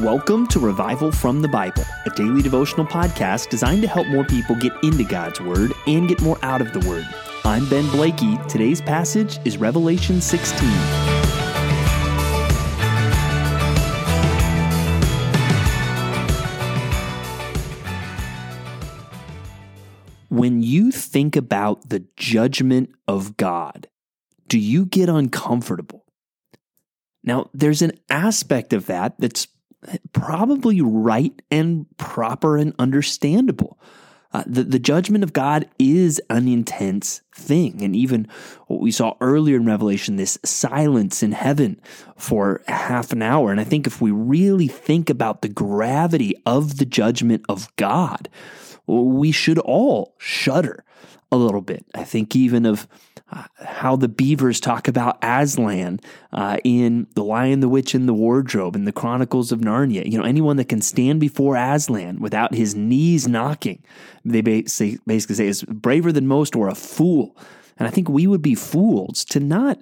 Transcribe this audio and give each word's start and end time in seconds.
Welcome 0.00 0.46
to 0.48 0.58
Revival 0.58 1.10
from 1.10 1.40
the 1.40 1.48
Bible, 1.48 1.82
a 2.04 2.10
daily 2.10 2.42
devotional 2.42 2.84
podcast 2.84 3.48
designed 3.48 3.80
to 3.80 3.88
help 3.88 4.06
more 4.08 4.26
people 4.26 4.54
get 4.54 4.74
into 4.82 5.04
God's 5.04 5.40
Word 5.40 5.72
and 5.86 6.06
get 6.06 6.20
more 6.20 6.38
out 6.42 6.60
of 6.60 6.74
the 6.74 6.86
Word. 6.86 7.08
I'm 7.46 7.66
Ben 7.70 7.88
Blakey. 7.88 8.36
Today's 8.46 8.82
passage 8.82 9.38
is 9.46 9.56
Revelation 9.56 10.20
16. 10.20 10.68
When 20.28 20.62
you 20.62 20.92
think 20.92 21.36
about 21.36 21.88
the 21.88 22.04
judgment 22.18 22.90
of 23.08 23.38
God, 23.38 23.88
do 24.46 24.58
you 24.58 24.84
get 24.84 25.08
uncomfortable? 25.08 26.04
Now, 27.24 27.48
there's 27.54 27.80
an 27.80 27.92
aspect 28.10 28.74
of 28.74 28.84
that 28.86 29.18
that's 29.18 29.48
probably 30.12 30.80
right 30.80 31.40
and 31.50 31.86
proper 31.98 32.56
and 32.56 32.74
understandable. 32.78 33.78
Uh, 34.32 34.42
the, 34.46 34.64
the 34.64 34.78
judgment 34.78 35.24
of 35.24 35.32
God 35.32 35.66
is 35.78 36.20
an 36.28 36.48
intense 36.48 37.22
thing. 37.34 37.82
And 37.82 37.96
even 37.96 38.28
what 38.66 38.80
we 38.80 38.90
saw 38.90 39.14
earlier 39.20 39.56
in 39.56 39.64
Revelation, 39.64 40.16
this 40.16 40.38
silence 40.44 41.22
in 41.22 41.32
heaven 41.32 41.80
for 42.16 42.60
half 42.66 43.12
an 43.12 43.22
hour. 43.22 43.50
And 43.50 43.60
I 43.60 43.64
think 43.64 43.86
if 43.86 44.00
we 44.00 44.10
really 44.10 44.68
think 44.68 45.08
about 45.08 45.40
the 45.40 45.48
gravity 45.48 46.34
of 46.44 46.76
the 46.76 46.84
judgment 46.84 47.44
of 47.48 47.74
God, 47.76 48.28
we 48.86 49.32
should 49.32 49.58
all 49.58 50.14
shudder 50.18 50.84
a 51.32 51.36
little 51.36 51.62
bit. 51.62 51.86
I 51.94 52.04
think 52.04 52.36
even 52.36 52.66
of 52.66 52.86
how 53.28 53.96
the 53.96 54.08
beavers 54.08 54.60
talk 54.60 54.88
about 54.88 55.18
Aslan 55.22 56.00
uh, 56.32 56.58
in 56.64 57.06
The 57.14 57.24
Lion, 57.24 57.60
the 57.60 57.68
Witch, 57.68 57.94
and 57.94 58.08
the 58.08 58.14
Wardrobe 58.14 58.76
in 58.76 58.84
the 58.84 58.92
Chronicles 58.92 59.50
of 59.50 59.60
Narnia. 59.60 60.10
You 60.10 60.18
know, 60.18 60.24
anyone 60.24 60.56
that 60.56 60.68
can 60.68 60.80
stand 60.80 61.20
before 61.20 61.56
Aslan 61.56 62.20
without 62.20 62.54
his 62.54 62.74
knees 62.74 63.26
knocking, 63.26 63.82
they 64.24 64.40
basically 64.40 65.34
say 65.34 65.46
is 65.46 65.62
braver 65.64 66.12
than 66.12 66.26
most 66.26 66.54
or 66.54 66.68
a 66.68 66.74
fool. 66.74 67.36
And 67.78 67.86
I 67.86 67.90
think 67.90 68.08
we 68.08 68.26
would 68.26 68.42
be 68.42 68.54
fools 68.54 69.24
to 69.26 69.40
not 69.40 69.78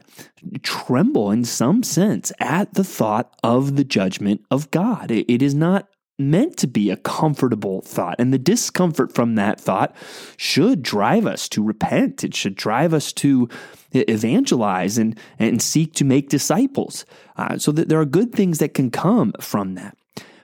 tremble 0.63 1.31
in 1.31 1.45
some 1.45 1.83
sense 1.83 2.33
at 2.41 2.75
the 2.75 2.83
thought 2.83 3.33
of 3.45 3.77
the 3.77 3.85
judgment 3.85 4.45
of 4.51 4.71
God. 4.71 5.11
it 5.11 5.43
is 5.43 5.55
not 5.55 5.89
meant 6.19 6.57
to 6.59 6.67
be 6.67 6.91
a 6.91 6.97
comfortable 6.97 7.81
thought. 7.83 8.17
And 8.19 8.33
the 8.33 8.39
discomfort 8.39 9.13
from 9.13 9.35
that 9.35 9.61
thought 9.61 9.95
should 10.37 10.83
drive 10.83 11.27
us 11.27 11.49
to 11.51 11.63
repent. 11.63 12.23
It 12.23 12.35
should 12.35 12.55
drive 12.55 12.95
us 12.95 13.13
to 13.15 13.49
evangelize 13.93 14.99
and, 14.99 15.19
and 15.39 15.61
seek 15.61 15.93
to 15.95 16.05
make 16.05 16.29
disciples. 16.29 17.05
Uh, 17.37 17.59
so 17.59 17.73
that 17.73 17.89
there 17.89 18.01
are 18.01 18.05
good 18.05 18.33
things 18.33 18.59
that 18.59 18.75
can 18.75 18.91
come 18.91 19.33
from 19.41 19.75
that. 19.75 19.97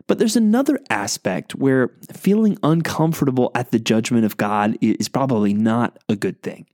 But 0.06 0.18
there's 0.18 0.34
another 0.34 0.80
aspect 0.90 1.54
where 1.54 1.92
feeling 2.12 2.58
uncomfortable 2.64 3.52
at 3.54 3.70
the 3.70 3.78
judgment 3.78 4.24
of 4.24 4.36
God 4.36 4.76
is 4.80 5.08
probably 5.08 5.54
not 5.54 5.98
a 6.08 6.16
good 6.16 6.42
thing. 6.42 6.66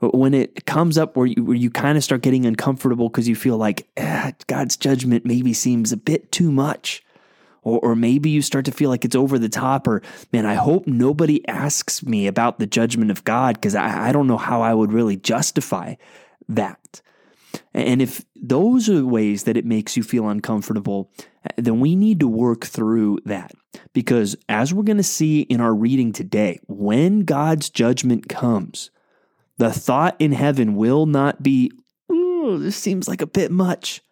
When 0.00 0.34
it 0.34 0.66
comes 0.66 0.98
up 0.98 1.16
where 1.16 1.26
you, 1.26 1.44
where 1.44 1.56
you 1.56 1.70
kind 1.70 1.96
of 1.96 2.02
start 2.02 2.22
getting 2.22 2.44
uncomfortable 2.44 3.08
because 3.08 3.28
you 3.28 3.36
feel 3.36 3.56
like 3.56 3.86
eh, 3.96 4.32
God's 4.48 4.76
judgment 4.76 5.24
maybe 5.24 5.52
seems 5.52 5.92
a 5.92 5.96
bit 5.96 6.32
too 6.32 6.50
much, 6.50 7.04
or, 7.62 7.80
or 7.80 7.96
maybe 7.96 8.30
you 8.30 8.42
start 8.42 8.64
to 8.66 8.72
feel 8.72 8.90
like 8.90 9.04
it's 9.04 9.16
over 9.16 9.38
the 9.38 9.48
top, 9.48 9.86
or 9.86 10.02
man, 10.32 10.46
I 10.46 10.54
hope 10.54 10.86
nobody 10.86 11.46
asks 11.48 12.02
me 12.04 12.26
about 12.26 12.58
the 12.58 12.66
judgment 12.66 13.10
of 13.10 13.24
God 13.24 13.54
because 13.54 13.74
I, 13.74 14.08
I 14.08 14.12
don't 14.12 14.26
know 14.26 14.38
how 14.38 14.62
I 14.62 14.74
would 14.74 14.92
really 14.92 15.16
justify 15.16 15.94
that. 16.48 17.00
And 17.74 18.02
if 18.02 18.24
those 18.34 18.88
are 18.88 18.96
the 18.96 19.06
ways 19.06 19.44
that 19.44 19.56
it 19.56 19.64
makes 19.64 19.96
you 19.96 20.02
feel 20.02 20.28
uncomfortable, 20.28 21.10
eh, 21.44 21.50
then 21.56 21.80
we 21.80 21.96
need 21.96 22.20
to 22.20 22.28
work 22.28 22.64
through 22.64 23.18
that. 23.24 23.52
Because 23.92 24.36
as 24.48 24.72
we're 24.72 24.82
going 24.82 24.96
to 24.98 25.02
see 25.02 25.42
in 25.42 25.60
our 25.60 25.74
reading 25.74 26.12
today, 26.12 26.60
when 26.66 27.20
God's 27.20 27.70
judgment 27.70 28.28
comes, 28.28 28.90
the 29.58 29.72
thought 29.72 30.16
in 30.18 30.32
heaven 30.32 30.76
will 30.76 31.06
not 31.06 31.42
be, 31.42 31.70
ooh, 32.10 32.58
this 32.58 32.76
seems 32.76 33.08
like 33.08 33.22
a 33.22 33.26
bit 33.26 33.50
much. 33.50 34.02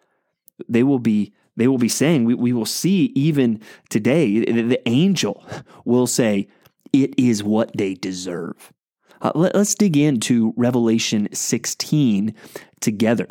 They 0.69 0.83
will 0.83 0.99
be, 0.99 1.33
they 1.56 1.69
will 1.69 1.78
be 1.78 1.88
saying, 1.88 2.25
we, 2.25 2.34
we 2.34 2.53
will 2.53 2.66
see 2.66 3.12
even 3.15 3.61
today, 3.88 4.41
the 4.41 4.81
angel 4.88 5.44
will 5.84 6.06
say, 6.06 6.49
it 6.93 7.15
is 7.19 7.43
what 7.43 7.77
they 7.77 7.94
deserve. 7.94 8.72
Uh, 9.22 9.33
let, 9.34 9.55
us 9.55 9.75
dig 9.75 9.97
into 9.97 10.55
Revelation 10.56 11.28
16 11.33 12.34
together. 12.81 13.27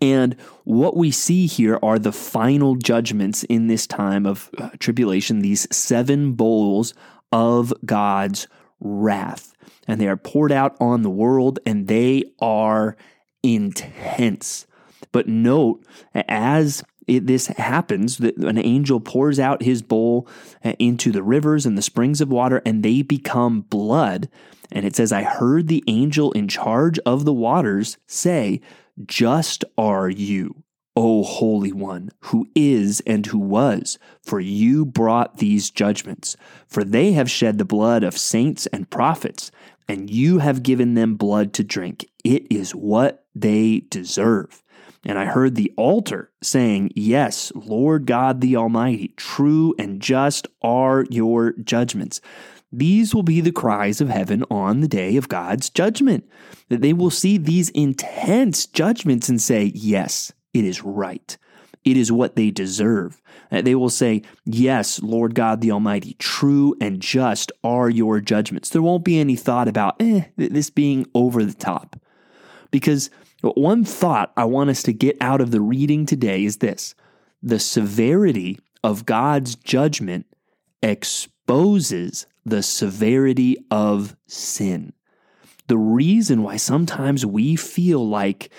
And 0.00 0.36
what 0.64 0.96
we 0.96 1.10
see 1.10 1.46
here 1.46 1.78
are 1.82 1.98
the 1.98 2.12
final 2.12 2.74
judgments 2.74 3.44
in 3.44 3.68
this 3.68 3.86
time 3.86 4.26
of 4.26 4.50
uh, 4.58 4.70
tribulation, 4.78 5.40
these 5.40 5.66
seven 5.74 6.32
bowls 6.32 6.94
of 7.32 7.72
God's 7.84 8.48
wrath. 8.80 9.54
And 9.86 10.00
they 10.00 10.08
are 10.08 10.16
poured 10.16 10.52
out 10.52 10.76
on 10.80 11.02
the 11.02 11.10
world, 11.10 11.58
and 11.64 11.86
they 11.86 12.24
are 12.40 12.96
intense. 13.42 14.66
But 15.12 15.28
note, 15.28 15.84
as 16.14 16.82
it, 17.08 17.26
this 17.26 17.48
happens, 17.48 18.18
that 18.18 18.36
an 18.36 18.58
angel 18.58 19.00
pours 19.00 19.40
out 19.40 19.62
his 19.62 19.82
bowl 19.82 20.28
uh, 20.64 20.74
into 20.78 21.10
the 21.10 21.22
rivers 21.22 21.66
and 21.66 21.76
the 21.76 21.82
springs 21.82 22.20
of 22.20 22.30
water, 22.30 22.62
and 22.64 22.82
they 22.82 23.02
become 23.02 23.62
blood. 23.62 24.28
And 24.70 24.84
it 24.84 24.94
says, 24.94 25.12
I 25.12 25.22
heard 25.22 25.68
the 25.68 25.82
angel 25.86 26.32
in 26.32 26.46
charge 26.46 26.98
of 27.00 27.24
the 27.24 27.32
waters 27.32 27.96
say, 28.06 28.60
Just 29.06 29.64
are 29.78 30.10
you, 30.10 30.62
O 30.94 31.22
Holy 31.22 31.72
One, 31.72 32.10
who 32.24 32.48
is 32.54 33.00
and 33.06 33.24
who 33.26 33.38
was, 33.38 33.98
for 34.22 34.40
you 34.40 34.84
brought 34.84 35.38
these 35.38 35.70
judgments. 35.70 36.36
For 36.66 36.84
they 36.84 37.12
have 37.12 37.30
shed 37.30 37.58
the 37.58 37.64
blood 37.64 38.02
of 38.02 38.18
saints 38.18 38.66
and 38.66 38.90
prophets, 38.90 39.50
and 39.88 40.10
you 40.10 40.38
have 40.38 40.62
given 40.62 40.94
them 40.94 41.14
blood 41.14 41.54
to 41.54 41.64
drink. 41.64 42.06
It 42.24 42.46
is 42.50 42.74
what 42.74 43.24
they 43.34 43.80
deserve. 43.88 44.62
And 45.04 45.18
I 45.18 45.26
heard 45.26 45.54
the 45.54 45.72
altar 45.76 46.30
saying, 46.42 46.92
Yes, 46.94 47.52
Lord 47.54 48.06
God 48.06 48.40
the 48.40 48.56
Almighty, 48.56 49.08
true 49.16 49.74
and 49.78 50.00
just 50.00 50.48
are 50.62 51.06
your 51.10 51.52
judgments. 51.52 52.20
These 52.70 53.14
will 53.14 53.22
be 53.22 53.40
the 53.40 53.52
cries 53.52 54.00
of 54.00 54.08
heaven 54.08 54.44
on 54.50 54.80
the 54.80 54.88
day 54.88 55.16
of 55.16 55.28
God's 55.28 55.70
judgment. 55.70 56.28
That 56.68 56.82
they 56.82 56.92
will 56.92 57.10
see 57.10 57.38
these 57.38 57.70
intense 57.70 58.66
judgments 58.66 59.28
and 59.28 59.40
say, 59.40 59.72
Yes, 59.74 60.32
it 60.52 60.64
is 60.64 60.82
right. 60.82 61.36
It 61.84 61.96
is 61.96 62.12
what 62.12 62.36
they 62.36 62.50
deserve. 62.50 63.22
They 63.50 63.74
will 63.74 63.88
say, 63.88 64.22
Yes, 64.44 65.00
Lord 65.00 65.34
God 65.34 65.60
the 65.60 65.70
Almighty, 65.70 66.14
true 66.18 66.74
and 66.80 67.00
just 67.00 67.52
are 67.64 67.88
your 67.88 68.20
judgments. 68.20 68.68
There 68.68 68.82
won't 68.82 69.04
be 69.04 69.18
any 69.18 69.36
thought 69.36 69.68
about 69.68 69.96
eh, 70.00 70.24
this 70.36 70.70
being 70.70 71.06
over 71.14 71.44
the 71.44 71.54
top. 71.54 71.98
Because 72.70 73.08
one 73.42 73.84
thought 73.84 74.32
I 74.36 74.44
want 74.44 74.70
us 74.70 74.82
to 74.84 74.92
get 74.92 75.16
out 75.20 75.40
of 75.40 75.50
the 75.50 75.60
reading 75.60 76.06
today 76.06 76.44
is 76.44 76.58
this 76.58 76.94
the 77.42 77.58
severity 77.58 78.58
of 78.82 79.06
God's 79.06 79.54
judgment 79.54 80.26
exposes 80.82 82.26
the 82.44 82.62
severity 82.62 83.56
of 83.70 84.16
sin. 84.26 84.92
The 85.68 85.78
reason 85.78 86.42
why 86.42 86.56
sometimes 86.56 87.26
we 87.26 87.54
feel 87.56 88.08
like 88.08 88.50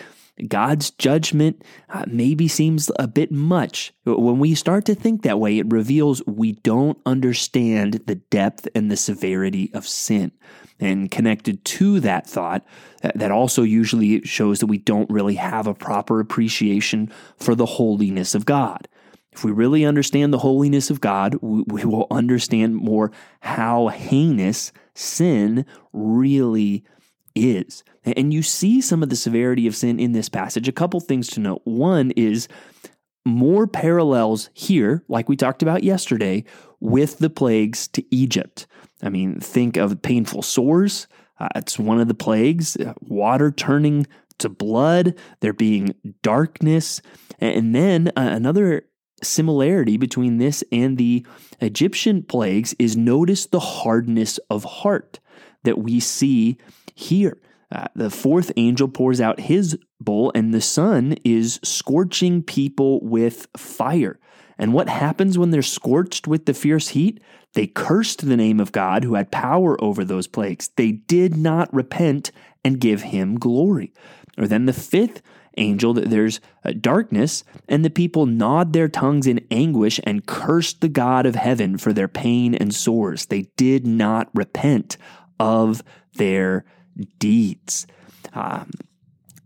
God's 0.48 0.92
judgment 0.92 1.64
uh, 1.90 2.06
maybe 2.08 2.48
seems 2.48 2.90
a 2.98 3.08
bit 3.08 3.32
much. 3.32 3.94
When 4.06 4.40
we 4.40 4.56
start 4.56 4.86
to 4.86 4.96
think 4.96 5.24
that 5.24 5.40
way, 5.40 5.60
it 5.60 5.72
reveals 5.72 6.26
we 6.26 6.54
don't 6.54 6.98
understand 7.06 8.02
the 8.08 8.16
depth 8.16 8.68
and 8.74 8.90
the 8.90 8.98
severity 8.98 9.72
of 9.74 9.88
sin. 9.88 10.32
And 10.80 11.12
connected 11.12 11.66
to 11.66 12.00
that 12.00 12.26
thought, 12.26 12.66
that 13.02 13.32
also 13.32 13.64
usually 13.64 14.22
shows 14.22 14.60
that 14.60 14.68
we 14.68 14.78
don't 14.78 15.10
really 15.10 15.36
have 15.36 15.68
a 15.68 15.74
proper 15.74 16.22
appreciation 16.22 17.12
for 17.38 17.54
the 17.54 17.66
holiness 17.66 18.34
of 18.34 18.46
God. 18.46 18.88
If 19.32 19.44
we 19.44 19.52
really 19.52 19.86
understand 19.86 20.34
the 20.34 20.40
holiness 20.40 20.90
of 20.90 21.02
God, 21.02 21.36
we 21.42 21.84
will 21.86 22.08
understand 22.10 22.76
more 22.76 23.12
how 23.42 23.88
heinous 23.90 24.72
sin 24.96 25.66
really 25.94 26.84
is. 27.36 27.84
And 28.04 28.34
you 28.34 28.42
see 28.42 28.82
some 28.82 29.04
of 29.04 29.10
the 29.10 29.16
severity 29.16 29.68
of 29.68 29.76
sin 29.76 30.00
in 30.00 30.14
this 30.14 30.30
passage. 30.30 30.68
A 30.68 30.74
couple 30.74 31.00
things 31.00 31.28
to 31.30 31.40
note. 31.40 31.62
One 31.64 32.12
is 32.12 32.48
more 33.26 33.68
parallels 33.68 34.50
here, 34.54 35.04
like 35.08 35.30
we 35.30 35.36
talked 35.36 35.62
about 35.62 35.84
yesterday, 35.84 36.44
with 36.80 37.20
the 37.20 37.30
plagues 37.30 37.88
to 37.90 38.04
Egypt. 38.14 38.66
I 39.02 39.10
mean, 39.10 39.40
think 39.40 39.78
of 39.78 40.02
painful 40.02 40.42
sores. 40.42 41.08
Uh, 41.40 41.50
it's 41.56 41.80
one 41.80 42.00
of 42.00 42.08
the 42.08 42.14
plagues, 42.14 42.76
uh, 42.78 42.94
water 43.02 43.52
turning 43.52 44.08
to 44.40 44.50
blood, 44.50 45.16
there 45.42 45.54
being 45.54 45.96
darkness. 46.22 47.02
And 47.40 47.74
then 47.76 48.10
uh, 48.10 48.30
another 48.32 48.86
similarity 49.22 49.98
between 49.98 50.38
this 50.38 50.64
and 50.72 50.98
the 50.98 51.26
Egyptian 51.60 52.24
plagues 52.24 52.74
is 52.80 52.96
notice 52.98 53.46
the 53.46 53.60
hardness 53.60 54.38
of 54.50 54.64
heart 54.64 55.20
that 55.64 55.78
we 55.78 56.00
see 56.00 56.58
here. 56.96 57.42
Uh, 57.72 57.86
the 57.96 58.10
fourth 58.10 58.52
angel 58.58 58.88
pours 58.88 59.22
out 59.22 59.40
his 59.42 59.78
bowl, 60.00 60.32
and 60.34 60.54
the 60.54 60.62
sun 60.62 61.16
is 61.24 61.60
scorching 61.64 62.42
people 62.42 63.00
with 63.02 63.48
fire. 63.56 64.20
And 64.58 64.74
what 64.74 64.90
happens 64.90 65.38
when 65.38 65.52
they're 65.52 65.62
scorched 65.62 66.28
with 66.28 66.46
the 66.46 66.54
fierce 66.54 66.90
heat? 66.90 67.22
They 67.54 67.68
cursed 67.68 68.28
the 68.28 68.38
name 68.38 68.60
of 68.60 68.72
God 68.72 69.04
who 69.04 69.16
had 69.16 69.32
power 69.32 69.82
over 69.82 70.04
those 70.04 70.28
plagues. 70.28 70.70
They 70.76 70.92
did 70.92 71.38
not 71.38 71.74
repent 71.74 72.32
and 72.66 72.80
give 72.80 73.04
him 73.04 73.36
glory. 73.36 73.94
Or 74.38 74.48
then 74.48 74.66
the 74.66 74.74
fifth 74.74 75.22
angel, 75.58 75.94
that 75.94 76.10
there's 76.10 76.40
darkness, 76.80 77.44
and 77.68 77.84
the 77.84 77.90
people 77.90 78.26
gnawed 78.26 78.74
their 78.74 78.88
tongues 78.88 79.28
in 79.28 79.46
anguish 79.52 80.00
and 80.04 80.26
cursed 80.26 80.82
the 80.82 80.90
God 80.90 81.26
of 81.26 81.36
heaven 81.36 81.78
for 81.78 81.94
their 81.94 82.08
pain 82.08 82.56
and 82.56 82.74
sores. 82.74 83.26
They 83.26 83.44
did 83.58 83.86
not 83.86 84.30
repent 84.34 84.98
of 85.40 85.82
their 86.16 86.66
deeds. 87.18 87.88
Um, 88.34 88.72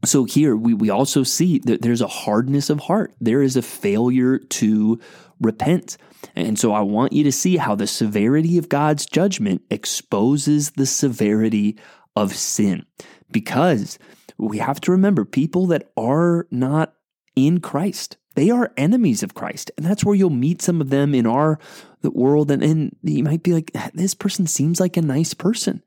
so 0.06 0.26
here 0.26 0.56
we, 0.56 0.74
we 0.74 0.90
also 0.90 1.24
see 1.24 1.60
that 1.60 1.82
there's 1.82 2.02
a 2.02 2.08
hardness 2.08 2.70
of 2.70 2.82
heart. 2.82 3.14
There 3.22 3.42
is 3.42 3.56
a 3.56 3.62
failure 3.62 4.38
to 4.38 5.00
repent. 5.40 5.98
And 6.36 6.58
so 6.60 6.74
I 6.74 6.82
want 6.82 7.14
you 7.14 7.24
to 7.24 7.32
see 7.32 7.58
how 7.58 7.76
the 7.76 7.88
severity 7.88 8.58
of 8.58 8.70
God's 8.70 9.06
judgment 9.06 9.62
exposes 9.70 10.72
the 10.72 10.86
severity 10.86 11.78
of 12.16 12.36
sin. 12.36 12.86
Because 13.32 13.98
we 14.38 14.58
have 14.58 14.82
to 14.82 14.92
remember 14.92 15.26
people 15.26 15.68
that 15.68 15.92
are 15.96 16.48
not 16.52 16.94
in 17.36 17.60
Christ, 17.60 18.18
they 18.36 18.50
are 18.50 18.74
enemies 18.78 19.24
of 19.24 19.36
Christ. 19.36 19.72
And 19.78 19.86
that's 19.86 20.04
where 20.04 20.16
you'll 20.16 20.30
meet 20.30 20.62
some 20.62 20.82
of 20.82 20.90
them 20.90 21.14
in 21.14 21.26
our 21.26 21.60
world. 22.04 22.52
And, 22.52 22.64
and 22.64 22.96
you 23.04 23.24
might 23.24 23.44
be 23.44 23.54
like, 23.54 23.72
this 23.94 24.14
person 24.14 24.48
seems 24.48 24.80
like 24.80 24.98
a 24.98 25.02
nice 25.02 25.34
person. 25.34 25.84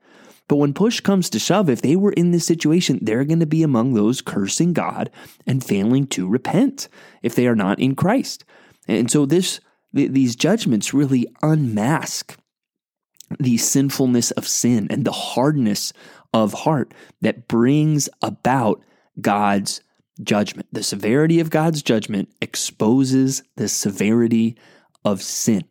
But 0.47 0.57
when 0.57 0.73
push 0.73 1.01
comes 1.01 1.29
to 1.31 1.39
shove, 1.39 1.69
if 1.69 1.81
they 1.81 1.95
were 1.95 2.13
in 2.13 2.31
this 2.31 2.45
situation, 2.45 2.99
they're 3.01 3.25
going 3.25 3.41
to 3.41 3.45
be 3.45 3.63
among 3.63 3.93
those 3.93 4.21
cursing 4.21 4.73
God 4.73 5.09
and 5.45 5.63
failing 5.63 6.07
to 6.07 6.27
repent 6.27 6.87
if 7.21 7.35
they 7.35 7.47
are 7.47 7.55
not 7.55 7.79
in 7.79 7.95
Christ. 7.95 8.45
And 8.87 9.11
so 9.11 9.25
this 9.25 9.59
these 9.93 10.35
judgments 10.35 10.93
really 10.93 11.25
unmask 11.41 12.37
the 13.39 13.57
sinfulness 13.57 14.31
of 14.31 14.47
sin 14.47 14.87
and 14.89 15.05
the 15.05 15.11
hardness 15.11 15.91
of 16.33 16.53
heart 16.53 16.93
that 17.21 17.47
brings 17.47 18.09
about 18.21 18.83
God's 19.19 19.81
judgment. 20.17 20.67
The 20.71 20.83
severity 20.83 21.39
of 21.39 21.49
God's 21.49 21.81
judgment 21.81 22.29
exposes 22.41 23.43
the 23.55 23.67
severity 23.67 24.57
of 25.05 25.21
sin. 25.21 25.63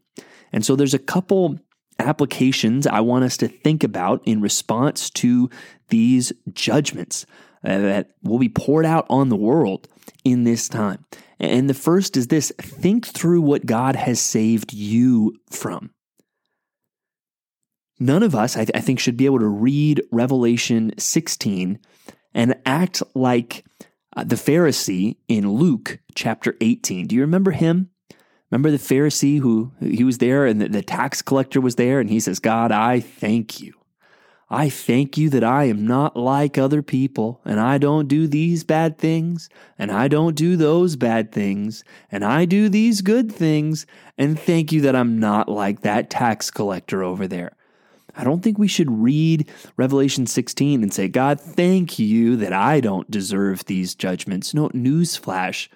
And 0.52 0.64
so 0.64 0.76
there's 0.76 0.94
a 0.94 0.98
couple 0.98 1.58
applications 1.98 2.86
I 2.86 3.00
want 3.00 3.24
us 3.24 3.36
to 3.38 3.48
think 3.48 3.82
about 3.84 4.22
in 4.26 4.40
response 4.40 5.10
to 5.10 5.50
these 5.88 6.32
judgments 6.52 7.26
uh, 7.64 7.78
that 7.78 8.10
will 8.22 8.38
be 8.38 8.48
poured 8.48 8.86
out 8.86 9.06
on 9.08 9.28
the 9.28 9.36
world 9.36 9.88
in 10.24 10.44
this 10.44 10.68
time. 10.68 11.04
And 11.38 11.68
the 11.68 11.74
first 11.74 12.16
is 12.16 12.28
this 12.28 12.52
think 12.60 13.06
through 13.06 13.42
what 13.42 13.66
God 13.66 13.96
has 13.96 14.20
saved 14.20 14.72
you 14.72 15.36
from. 15.50 15.90
None 17.98 18.22
of 18.22 18.34
us, 18.34 18.56
I, 18.56 18.64
th- 18.64 18.76
I 18.76 18.80
think, 18.80 19.00
should 19.00 19.16
be 19.16 19.26
able 19.26 19.38
to 19.38 19.48
read 19.48 20.02
Revelation 20.12 20.92
16 20.98 21.78
and 22.34 22.54
act 22.66 23.02
like 23.14 23.64
uh, 24.16 24.24
the 24.24 24.36
Pharisee 24.36 25.16
in 25.28 25.50
Luke 25.52 25.98
chapter 26.14 26.56
18. 26.60 27.06
Do 27.06 27.14
you 27.14 27.20
remember 27.20 27.52
him? 27.52 27.90
Remember 28.50 28.70
the 28.70 28.78
Pharisee 28.78 29.40
who 29.40 29.72
he 29.80 30.04
was 30.04 30.18
there 30.18 30.46
and 30.46 30.60
the, 30.60 30.68
the 30.68 30.82
tax 30.82 31.20
collector 31.20 31.60
was 31.60 31.74
there 31.74 32.00
and 32.00 32.08
he 32.08 32.20
says, 32.20 32.38
God, 32.38 32.72
I 32.72 33.00
thank 33.00 33.60
you. 33.60 33.74
I 34.48 34.68
thank 34.70 35.18
you 35.18 35.28
that 35.30 35.42
I 35.42 35.64
am 35.64 35.84
not 35.84 36.16
like 36.16 36.56
other 36.56 36.80
people 36.80 37.40
and 37.44 37.58
I 37.58 37.78
don't 37.78 38.06
do 38.06 38.28
these 38.28 38.62
bad 38.62 38.96
things 38.96 39.48
and 39.76 39.90
I 39.90 40.06
don't 40.06 40.36
do 40.36 40.56
those 40.56 40.94
bad 40.94 41.32
things 41.32 41.82
and 42.12 42.24
I 42.24 42.44
do 42.44 42.68
these 42.68 43.00
good 43.00 43.32
things 43.32 43.86
and 44.16 44.38
thank 44.38 44.70
you 44.70 44.80
that 44.82 44.94
I'm 44.94 45.18
not 45.18 45.48
like 45.48 45.80
that 45.80 46.10
tax 46.10 46.52
collector 46.52 47.02
over 47.02 47.26
there. 47.26 47.56
I 48.14 48.24
don't 48.24 48.42
think 48.42 48.58
we 48.58 48.68
should 48.68 48.90
read 48.90 49.48
Revelation 49.76 50.26
16 50.26 50.82
and 50.82 50.92
say, 50.92 51.08
God, 51.08 51.40
thank 51.40 51.98
you 51.98 52.36
that 52.36 52.52
I 52.52 52.80
don't 52.80 53.10
deserve 53.10 53.64
these 53.64 53.94
judgments. 53.94 54.54
No, 54.54 54.68
newsflash 54.70 55.68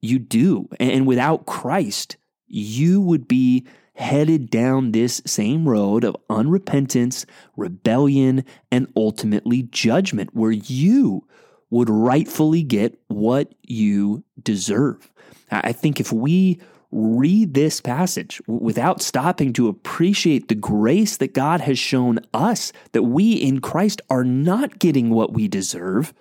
you 0.00 0.18
do. 0.18 0.68
And 0.78 1.06
without 1.06 1.46
Christ, 1.46 2.16
you 2.46 3.00
would 3.00 3.28
be 3.28 3.66
headed 3.94 4.50
down 4.50 4.92
this 4.92 5.20
same 5.26 5.68
road 5.68 6.04
of 6.04 6.16
unrepentance, 6.30 7.26
rebellion, 7.56 8.44
and 8.72 8.90
ultimately 8.96 9.64
judgment, 9.64 10.34
where 10.34 10.52
you 10.52 11.26
would 11.68 11.90
rightfully 11.90 12.62
get 12.62 12.98
what 13.08 13.54
you 13.62 14.24
deserve. 14.42 15.12
I 15.50 15.72
think 15.72 16.00
if 16.00 16.12
we 16.12 16.60
read 16.92 17.54
this 17.54 17.80
passage 17.80 18.42
without 18.46 19.00
stopping 19.00 19.52
to 19.52 19.68
appreciate 19.68 20.48
the 20.48 20.54
grace 20.54 21.16
that 21.16 21.34
God 21.34 21.60
has 21.60 21.78
shown 21.78 22.18
us, 22.34 22.72
that 22.92 23.04
we 23.04 23.32
in 23.32 23.60
Christ 23.60 24.00
are 24.10 24.24
not 24.24 24.78
getting 24.78 25.10
what 25.10 25.32
we 25.32 25.46
deserve, 25.46 26.12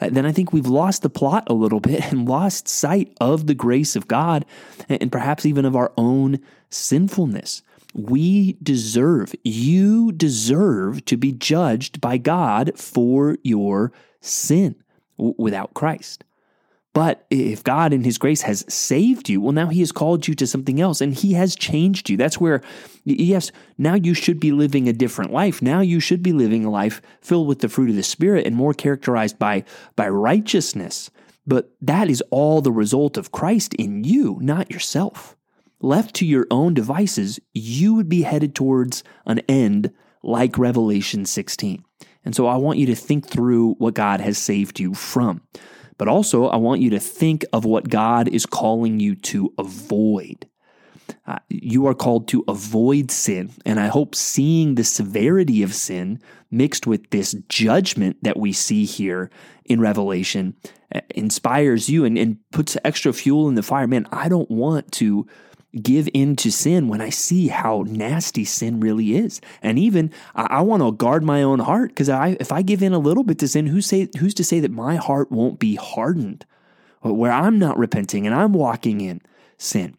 uh, 0.00 0.08
then 0.10 0.26
I 0.26 0.32
think 0.32 0.52
we've 0.52 0.66
lost 0.66 1.02
the 1.02 1.10
plot 1.10 1.44
a 1.48 1.54
little 1.54 1.80
bit 1.80 2.12
and 2.12 2.28
lost 2.28 2.68
sight 2.68 3.16
of 3.20 3.46
the 3.46 3.54
grace 3.54 3.96
of 3.96 4.08
God 4.08 4.44
and 4.88 5.12
perhaps 5.12 5.46
even 5.46 5.64
of 5.64 5.76
our 5.76 5.92
own 5.96 6.40
sinfulness. 6.70 7.62
We 7.94 8.58
deserve, 8.62 9.34
you 9.44 10.12
deserve 10.12 11.04
to 11.06 11.16
be 11.16 11.32
judged 11.32 12.00
by 12.00 12.18
God 12.18 12.78
for 12.78 13.38
your 13.42 13.92
sin 14.20 14.76
without 15.16 15.74
Christ. 15.74 16.22
But 16.94 17.26
if 17.30 17.62
God 17.62 17.92
in 17.92 18.02
His 18.02 18.18
grace 18.18 18.42
has 18.42 18.64
saved 18.72 19.28
you, 19.28 19.40
well, 19.40 19.52
now 19.52 19.68
He 19.68 19.80
has 19.80 19.92
called 19.92 20.26
you 20.26 20.34
to 20.34 20.46
something 20.46 20.80
else 20.80 21.00
and 21.00 21.14
He 21.14 21.34
has 21.34 21.54
changed 21.54 22.10
you. 22.10 22.16
That's 22.16 22.40
where, 22.40 22.62
yes, 23.04 23.52
now 23.76 23.94
you 23.94 24.14
should 24.14 24.40
be 24.40 24.52
living 24.52 24.88
a 24.88 24.92
different 24.92 25.32
life. 25.32 25.62
Now 25.62 25.80
you 25.80 26.00
should 26.00 26.22
be 26.22 26.32
living 26.32 26.64
a 26.64 26.70
life 26.70 27.00
filled 27.20 27.46
with 27.46 27.60
the 27.60 27.68
fruit 27.68 27.90
of 27.90 27.96
the 27.96 28.02
Spirit 28.02 28.46
and 28.46 28.56
more 28.56 28.74
characterized 28.74 29.38
by, 29.38 29.64
by 29.96 30.08
righteousness. 30.08 31.10
But 31.46 31.70
that 31.80 32.10
is 32.10 32.22
all 32.30 32.60
the 32.60 32.72
result 32.72 33.16
of 33.16 33.32
Christ 33.32 33.74
in 33.74 34.04
you, 34.04 34.38
not 34.40 34.70
yourself. 34.70 35.36
Left 35.80 36.14
to 36.16 36.26
your 36.26 36.46
own 36.50 36.74
devices, 36.74 37.38
you 37.54 37.94
would 37.94 38.08
be 38.08 38.22
headed 38.22 38.54
towards 38.54 39.04
an 39.24 39.38
end 39.48 39.92
like 40.22 40.58
Revelation 40.58 41.24
16. 41.24 41.84
And 42.24 42.34
so 42.34 42.46
I 42.46 42.56
want 42.56 42.78
you 42.78 42.86
to 42.86 42.94
think 42.94 43.26
through 43.26 43.74
what 43.74 43.94
God 43.94 44.20
has 44.20 44.36
saved 44.36 44.80
you 44.80 44.92
from. 44.92 45.40
But 45.98 46.08
also, 46.08 46.46
I 46.46 46.56
want 46.56 46.80
you 46.80 46.90
to 46.90 47.00
think 47.00 47.44
of 47.52 47.64
what 47.64 47.88
God 47.88 48.28
is 48.28 48.46
calling 48.46 49.00
you 49.00 49.14
to 49.16 49.52
avoid. 49.58 50.48
Uh, 51.26 51.38
you 51.48 51.86
are 51.86 51.94
called 51.94 52.28
to 52.28 52.44
avoid 52.48 53.10
sin. 53.10 53.50
And 53.66 53.80
I 53.80 53.88
hope 53.88 54.14
seeing 54.14 54.74
the 54.74 54.84
severity 54.84 55.62
of 55.62 55.74
sin 55.74 56.20
mixed 56.50 56.86
with 56.86 57.10
this 57.10 57.34
judgment 57.48 58.16
that 58.22 58.38
we 58.38 58.52
see 58.52 58.84
here 58.84 59.30
in 59.64 59.80
Revelation 59.80 60.54
uh, 60.94 61.00
inspires 61.10 61.88
you 61.88 62.04
and, 62.04 62.16
and 62.16 62.38
puts 62.52 62.76
extra 62.84 63.12
fuel 63.12 63.48
in 63.48 63.54
the 63.54 63.62
fire. 63.62 63.86
Man, 63.86 64.06
I 64.12 64.28
don't 64.28 64.50
want 64.50 64.92
to 64.92 65.26
give 65.82 66.08
in 66.14 66.34
to 66.36 66.50
sin 66.50 66.88
when 66.88 67.00
I 67.00 67.10
see 67.10 67.48
how 67.48 67.84
nasty 67.86 68.44
sin 68.44 68.80
really 68.80 69.16
is. 69.16 69.40
And 69.62 69.78
even 69.78 70.12
I, 70.34 70.46
I 70.50 70.60
want 70.62 70.82
to 70.82 70.92
guard 70.92 71.22
my 71.22 71.42
own 71.42 71.58
heart 71.58 71.90
because 71.90 72.08
I, 72.08 72.36
if 72.40 72.52
I 72.52 72.62
give 72.62 72.82
in 72.82 72.92
a 72.92 72.98
little 72.98 73.24
bit 73.24 73.38
to 73.40 73.48
sin, 73.48 73.66
who's, 73.66 73.86
say, 73.86 74.08
who's 74.18 74.34
to 74.34 74.44
say 74.44 74.60
that 74.60 74.70
my 74.70 74.96
heart 74.96 75.30
won't 75.30 75.58
be 75.58 75.74
hardened 75.74 76.46
where 77.02 77.32
I'm 77.32 77.58
not 77.58 77.78
repenting 77.78 78.26
and 78.26 78.34
I'm 78.34 78.52
walking 78.52 79.00
in 79.00 79.20
sin? 79.56 79.96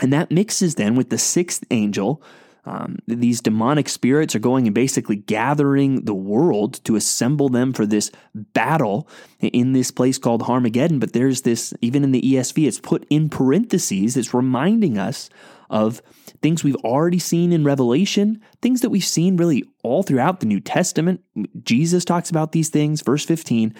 And 0.00 0.12
that 0.12 0.30
mixes 0.30 0.74
then 0.74 0.96
with 0.96 1.10
the 1.10 1.18
sixth 1.18 1.64
angel 1.70 2.22
um, 2.64 2.98
these 3.06 3.40
demonic 3.40 3.88
spirits 3.88 4.34
are 4.34 4.40
going 4.40 4.66
and 4.66 4.74
basically 4.74 5.16
gathering 5.16 6.04
the 6.04 6.14
world 6.14 6.84
to 6.84 6.96
assemble 6.96 7.48
them 7.48 7.72
for 7.72 7.86
this 7.86 8.10
battle 8.34 9.08
in 9.40 9.72
this 9.72 9.90
place 9.90 10.18
called 10.18 10.42
Armageddon. 10.42 10.98
But 10.98 11.12
there's 11.12 11.42
this, 11.42 11.72
even 11.80 12.04
in 12.04 12.12
the 12.12 12.20
ESV, 12.20 12.66
it's 12.66 12.80
put 12.80 13.06
in 13.08 13.28
parentheses, 13.28 14.16
it's 14.16 14.34
reminding 14.34 14.98
us 14.98 15.30
of 15.70 16.02
things 16.42 16.64
we've 16.64 16.76
already 16.76 17.18
seen 17.18 17.52
in 17.52 17.64
Revelation, 17.64 18.40
things 18.60 18.80
that 18.80 18.90
we've 18.90 19.04
seen 19.04 19.36
really 19.36 19.64
all 19.82 20.02
throughout 20.02 20.40
the 20.40 20.46
New 20.46 20.60
Testament. 20.60 21.22
Jesus 21.62 22.04
talks 22.04 22.28
about 22.28 22.52
these 22.52 22.68
things. 22.68 23.02
Verse 23.02 23.24
15 23.24 23.74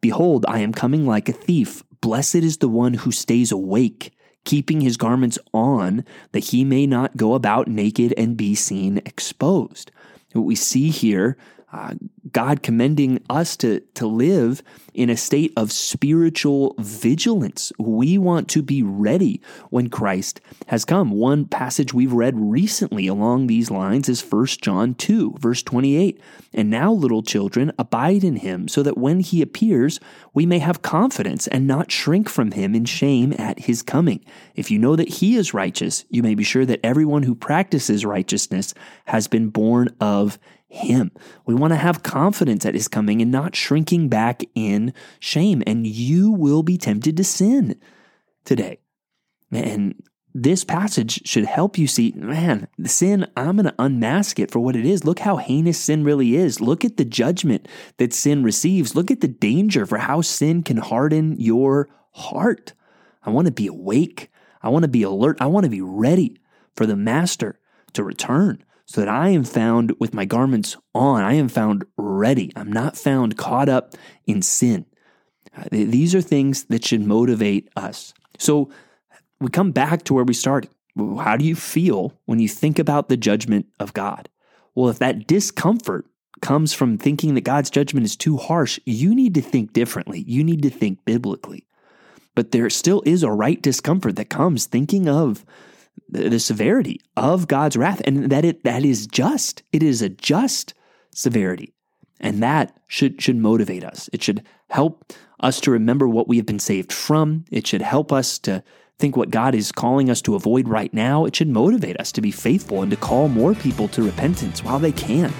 Behold, 0.00 0.44
I 0.46 0.58
am 0.60 0.72
coming 0.72 1.06
like 1.06 1.28
a 1.28 1.32
thief. 1.32 1.82
Blessed 2.00 2.36
is 2.36 2.58
the 2.58 2.68
one 2.68 2.94
who 2.94 3.10
stays 3.10 3.50
awake 3.50 4.12
keeping 4.46 4.80
his 4.80 4.96
garments 4.96 5.38
on, 5.52 6.06
that 6.32 6.44
he 6.44 6.64
may 6.64 6.86
not 6.86 7.18
go 7.18 7.34
about 7.34 7.68
naked 7.68 8.14
and 8.16 8.36
be 8.36 8.54
seen 8.54 8.98
exposed. 9.04 9.90
What 10.32 10.42
we 10.46 10.54
see 10.54 10.88
here 10.88 11.36
God 12.32 12.62
commending 12.62 13.22
us 13.30 13.56
to, 13.58 13.80
to 13.94 14.06
live 14.06 14.62
in 14.94 15.10
a 15.10 15.16
state 15.16 15.52
of 15.56 15.70
spiritual 15.72 16.74
vigilance. 16.78 17.72
We 17.78 18.18
want 18.18 18.48
to 18.50 18.62
be 18.62 18.82
ready 18.82 19.40
when 19.70 19.90
Christ 19.90 20.40
has 20.66 20.84
come. 20.84 21.10
One 21.10 21.44
passage 21.44 21.94
we've 21.94 22.12
read 22.12 22.34
recently 22.36 23.06
along 23.06 23.46
these 23.46 23.70
lines 23.70 24.08
is 24.08 24.22
1 24.22 24.46
John 24.60 24.94
2, 24.94 25.36
verse 25.38 25.62
28. 25.62 26.20
And 26.52 26.70
now, 26.70 26.92
little 26.92 27.22
children, 27.22 27.72
abide 27.78 28.24
in 28.24 28.36
him, 28.36 28.68
so 28.68 28.82
that 28.82 28.98
when 28.98 29.20
he 29.20 29.42
appears, 29.42 30.00
we 30.32 30.46
may 30.46 30.58
have 30.58 30.82
confidence 30.82 31.46
and 31.46 31.66
not 31.66 31.92
shrink 31.92 32.28
from 32.28 32.52
him 32.52 32.74
in 32.74 32.86
shame 32.86 33.34
at 33.38 33.60
his 33.60 33.82
coming. 33.82 34.24
If 34.54 34.70
you 34.70 34.78
know 34.78 34.96
that 34.96 35.08
he 35.08 35.36
is 35.36 35.54
righteous, 35.54 36.04
you 36.08 36.22
may 36.22 36.34
be 36.34 36.44
sure 36.44 36.64
that 36.64 36.84
everyone 36.84 37.22
who 37.22 37.34
practices 37.34 38.04
righteousness 38.04 38.74
has 39.06 39.28
been 39.28 39.50
born 39.50 39.88
of 40.00 40.38
him. 40.68 41.12
We 41.44 41.54
want 41.54 41.72
to 41.72 41.78
have 41.78 42.02
confidence 42.02 42.66
at 42.66 42.74
His 42.74 42.88
coming 42.88 43.22
and 43.22 43.30
not 43.30 43.54
shrinking 43.54 44.08
back 44.08 44.42
in 44.54 44.92
shame. 45.20 45.62
And 45.66 45.86
you 45.86 46.30
will 46.30 46.62
be 46.62 46.76
tempted 46.76 47.16
to 47.16 47.24
sin 47.24 47.80
today. 48.44 48.80
And 49.52 50.02
this 50.34 50.64
passage 50.64 51.26
should 51.26 51.46
help 51.46 51.78
you 51.78 51.86
see, 51.86 52.12
man, 52.16 52.68
the 52.76 52.88
sin, 52.88 53.26
I'm 53.36 53.56
going 53.56 53.66
to 53.66 53.74
unmask 53.78 54.38
it 54.38 54.50
for 54.50 54.58
what 54.58 54.76
it 54.76 54.84
is. 54.84 55.04
Look 55.04 55.20
how 55.20 55.36
heinous 55.36 55.78
sin 55.78 56.04
really 56.04 56.36
is. 56.36 56.60
Look 56.60 56.84
at 56.84 56.96
the 56.96 57.06
judgment 57.06 57.68
that 57.96 58.12
sin 58.12 58.42
receives. 58.42 58.94
Look 58.94 59.10
at 59.10 59.22
the 59.22 59.28
danger 59.28 59.86
for 59.86 59.98
how 59.98 60.20
sin 60.20 60.62
can 60.62 60.76
harden 60.76 61.40
your 61.40 61.88
heart. 62.12 62.74
I 63.22 63.30
want 63.30 63.46
to 63.46 63.52
be 63.52 63.66
awake. 63.66 64.30
I 64.62 64.68
want 64.68 64.82
to 64.82 64.88
be 64.88 65.04
alert. 65.04 65.38
I 65.40 65.46
want 65.46 65.64
to 65.64 65.70
be 65.70 65.80
ready 65.80 66.38
for 66.74 66.86
the 66.86 66.96
master 66.96 67.58
to 67.94 68.04
return 68.04 68.62
so 68.86 69.00
that 69.00 69.08
I 69.08 69.30
am 69.30 69.44
found 69.44 69.92
with 69.98 70.14
my 70.14 70.24
garments 70.24 70.76
on. 70.94 71.22
I 71.22 71.34
am 71.34 71.48
found 71.48 71.84
ready. 71.96 72.52
I'm 72.56 72.72
not 72.72 72.96
found 72.96 73.36
caught 73.36 73.68
up 73.68 73.94
in 74.26 74.42
sin. 74.42 74.86
Uh, 75.56 75.64
these 75.70 76.14
are 76.14 76.20
things 76.20 76.64
that 76.64 76.84
should 76.84 77.02
motivate 77.02 77.68
us. 77.76 78.14
So 78.38 78.70
we 79.40 79.48
come 79.48 79.72
back 79.72 80.04
to 80.04 80.14
where 80.14 80.24
we 80.24 80.34
started. 80.34 80.70
How 80.96 81.36
do 81.36 81.44
you 81.44 81.56
feel 81.56 82.14
when 82.24 82.38
you 82.38 82.48
think 82.48 82.78
about 82.78 83.08
the 83.08 83.16
judgment 83.16 83.66
of 83.78 83.92
God? 83.92 84.28
Well, 84.74 84.88
if 84.88 84.98
that 84.98 85.26
discomfort 85.26 86.06
comes 86.40 86.72
from 86.72 86.96
thinking 86.96 87.34
that 87.34 87.42
God's 87.42 87.70
judgment 87.70 88.06
is 88.06 88.16
too 88.16 88.36
harsh, 88.36 88.78
you 88.84 89.14
need 89.14 89.34
to 89.34 89.42
think 89.42 89.72
differently. 89.72 90.24
You 90.26 90.44
need 90.44 90.62
to 90.62 90.70
think 90.70 91.04
biblically. 91.04 91.66
But 92.34 92.52
there 92.52 92.68
still 92.70 93.02
is 93.06 93.22
a 93.22 93.30
right 93.30 93.60
discomfort 93.60 94.16
that 94.16 94.30
comes 94.30 94.66
thinking 94.66 95.08
of 95.08 95.44
the 96.08 96.38
severity 96.38 97.00
of 97.16 97.48
God's 97.48 97.76
wrath 97.76 98.00
and 98.04 98.30
that 98.30 98.44
it 98.44 98.64
that 98.64 98.84
is 98.84 99.06
just. 99.06 99.62
It 99.72 99.82
is 99.82 100.02
a 100.02 100.08
just 100.08 100.74
severity. 101.10 101.72
And 102.20 102.42
that 102.42 102.76
should 102.86 103.20
should 103.20 103.36
motivate 103.36 103.84
us. 103.84 104.08
It 104.12 104.22
should 104.22 104.42
help 104.70 105.12
us 105.40 105.60
to 105.60 105.70
remember 105.70 106.08
what 106.08 106.28
we 106.28 106.36
have 106.36 106.46
been 106.46 106.58
saved 106.58 106.92
from. 106.92 107.44
It 107.50 107.66
should 107.66 107.82
help 107.82 108.12
us 108.12 108.38
to 108.40 108.62
think 108.98 109.16
what 109.16 109.30
God 109.30 109.54
is 109.54 109.72
calling 109.72 110.08
us 110.08 110.22
to 110.22 110.34
avoid 110.34 110.68
right 110.68 110.92
now. 110.94 111.26
It 111.26 111.36
should 111.36 111.48
motivate 111.48 112.00
us 112.00 112.10
to 112.12 112.22
be 112.22 112.30
faithful 112.30 112.82
and 112.82 112.90
to 112.90 112.96
call 112.96 113.28
more 113.28 113.54
people 113.54 113.88
to 113.88 114.02
repentance 114.02 114.64
while 114.64 114.78
they 114.78 114.92
can, 114.92 115.32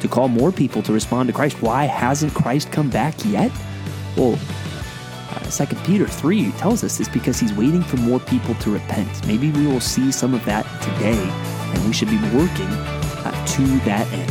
to 0.00 0.08
call 0.08 0.28
more 0.28 0.50
people 0.50 0.82
to 0.82 0.92
respond 0.92 1.28
to 1.28 1.34
Christ. 1.34 1.60
Why 1.60 1.84
hasn't 1.84 2.32
Christ 2.32 2.72
come 2.72 2.88
back 2.88 3.14
yet? 3.24 3.52
Well, 4.16 4.38
Second 5.44 5.82
Peter 5.84 6.06
3 6.06 6.52
tells 6.52 6.84
us 6.84 7.00
is 7.00 7.08
because 7.08 7.38
he's 7.38 7.52
waiting 7.52 7.82
for 7.82 7.96
more 7.98 8.20
people 8.20 8.54
to 8.56 8.70
repent. 8.70 9.26
Maybe 9.26 9.50
we 9.50 9.66
will 9.66 9.80
see 9.80 10.10
some 10.12 10.34
of 10.34 10.44
that 10.44 10.64
today, 10.82 11.18
and 11.74 11.84
we 11.86 11.92
should 11.92 12.10
be 12.10 12.18
working 12.36 12.68
uh, 13.24 13.46
to 13.46 13.66
that 13.84 14.10
end. 14.12 14.30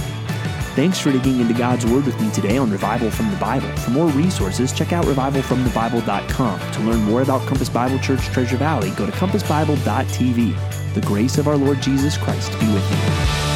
Thanks 0.75 0.99
for 0.99 1.11
digging 1.11 1.41
into 1.41 1.53
God's 1.53 1.85
Word 1.85 2.05
with 2.05 2.19
me 2.21 2.31
today 2.31 2.57
on 2.57 2.71
Revival 2.71 3.11
from 3.11 3.29
the 3.29 3.35
Bible. 3.37 3.67
For 3.77 3.91
more 3.91 4.07
resources, 4.07 4.71
check 4.71 4.93
out 4.93 5.03
revivalfromthebible.com. 5.05 6.71
To 6.71 6.79
learn 6.79 7.01
more 7.03 7.21
about 7.21 7.45
Compass 7.45 7.69
Bible 7.69 7.99
Church 7.99 8.21
Treasure 8.27 8.57
Valley, 8.57 8.91
go 8.91 9.05
to 9.05 9.11
compassbible.tv. 9.11 10.93
The 10.93 11.01
grace 11.01 11.37
of 11.37 11.47
our 11.47 11.57
Lord 11.57 11.81
Jesus 11.81 12.17
Christ 12.17 12.57
be 12.59 12.67
with 12.73 12.89
you. 12.89 13.50